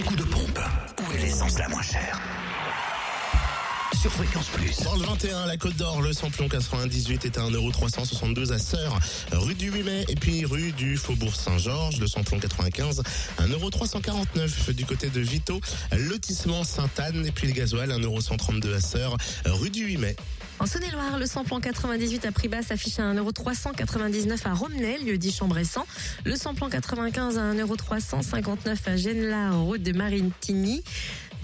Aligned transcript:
L'anti-coup 0.00 0.16
de 0.16 0.24
pompe. 0.24 0.60
Où 0.98 1.12
est 1.12 1.18
l'essence 1.18 1.58
la 1.58 1.68
moins 1.68 1.82
chère 1.82 2.18
sur 4.00 4.12
Fréquence 4.12 4.48
Plus. 4.48 4.82
Dans 4.82 4.94
le 4.94 5.02
21, 5.02 5.44
la 5.44 5.58
Côte 5.58 5.76
d'Or, 5.76 6.00
le 6.00 6.14
samplon 6.14 6.48
98 6.48 7.26
est 7.26 7.36
à 7.36 7.42
1,372€ 7.42 8.50
à 8.50 8.58
Sœur, 8.58 8.98
rue 9.32 9.54
du 9.54 9.70
8 9.70 9.82
mai 9.82 10.04
et 10.08 10.14
puis 10.14 10.46
rue 10.46 10.72
du 10.72 10.96
Faubourg 10.96 11.34
Saint-Georges, 11.34 12.00
le 12.00 12.06
samplon 12.06 12.38
95, 12.38 13.02
1,349€ 13.38 14.72
du 14.72 14.86
côté 14.86 15.10
de 15.10 15.20
Vito, 15.20 15.60
lotissement 15.92 16.64
Sainte-Anne 16.64 17.26
et 17.26 17.30
puis 17.30 17.46
le 17.46 17.52
gasoil 17.52 17.90
1,132€ 17.90 18.74
à 18.74 18.80
Sœur, 18.80 19.16
rue 19.44 19.68
du 19.68 19.84
8 19.84 19.98
mai. 19.98 20.16
En 20.60 20.66
Saône-et-Loire, 20.66 21.18
le 21.18 21.26
samplon 21.26 21.60
98 21.60 22.24
à 22.24 22.32
prix 22.32 22.48
bas 22.48 22.62
s'affiche 22.62 22.98
à 22.98 23.12
1,399€ 23.12 24.46
à 24.46 24.54
Romney, 24.54 24.98
lieu 24.98 25.18
dit 25.18 25.32
Chambressan. 25.32 25.84
Le 26.24 26.36
samplon 26.36 26.70
95 26.70 27.36
à 27.36 27.52
1,359€ 27.52 28.76
à 28.86 28.96
Genla, 28.96 29.50
route 29.52 29.82
de 29.82 29.92
Marintigny 29.92 30.82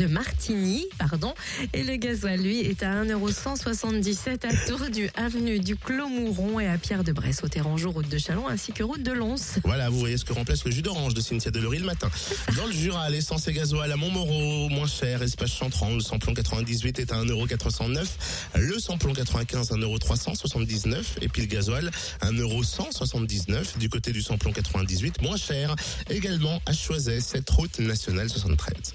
de 0.00 0.06
Martigny, 0.06 0.86
pardon. 0.98 1.34
Et 1.74 1.82
le 1.82 1.96
gasoil, 1.96 2.40
lui, 2.40 2.60
est 2.60 2.82
à 2.82 3.04
1,177€ 3.04 4.46
à 4.46 4.66
Tour 4.66 4.88
du 4.88 5.10
avenue 5.14 5.58
du 5.58 5.76
Clos-Mouron 5.76 6.58
et 6.58 6.66
à 6.66 6.78
Pierre 6.78 7.04
de 7.04 7.12
Bresse, 7.12 7.44
au 7.44 7.48
Terrangeau, 7.48 7.90
route 7.90 8.08
de 8.08 8.16
Chalon, 8.16 8.48
ainsi 8.48 8.72
que 8.72 8.82
route 8.82 9.02
de 9.02 9.12
Lons. 9.12 9.34
Voilà, 9.62 9.90
vous 9.90 9.98
voyez 9.98 10.16
ce 10.16 10.24
que 10.24 10.32
remplace 10.32 10.64
le 10.64 10.70
jus 10.70 10.80
d'orange 10.80 11.12
de 11.12 11.20
Cynthia 11.20 11.50
Delory 11.50 11.80
le 11.80 11.84
matin. 11.84 12.08
Dans 12.56 12.64
le 12.64 12.72
Jura, 12.72 13.10
l'essence 13.10 13.46
et 13.48 13.52
gasoil 13.52 13.92
à 13.92 13.96
Montmoreau, 13.96 14.70
moins 14.70 14.86
cher, 14.86 15.22
espace 15.22 15.52
Chantran, 15.52 15.94
le 15.94 16.00
samplon 16.00 16.32
98 16.32 16.98
est 16.98 17.12
à 17.12 17.16
1,409€, 17.16 18.06
le 18.56 18.78
samplon 18.78 19.12
95 19.12 19.70
1,379€ 19.72 20.96
et 21.20 21.28
puis 21.28 21.42
le 21.42 21.48
gasoil 21.48 21.90
1,179€ 22.22 23.76
du 23.78 23.90
côté 23.90 24.12
du 24.12 24.22
samplon 24.22 24.52
98, 24.52 25.20
moins 25.20 25.36
cher, 25.36 25.76
également 26.08 26.58
à 26.64 26.72
Choiset, 26.72 27.20
cette 27.20 27.50
route 27.50 27.78
nationale 27.80 28.30
73. 28.30 28.94